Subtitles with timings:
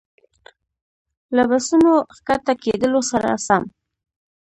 [1.35, 3.63] له بسونو ښکته کېدلو سره سم.